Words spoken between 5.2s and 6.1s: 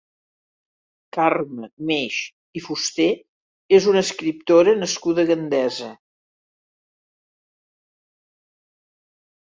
a Gandesa.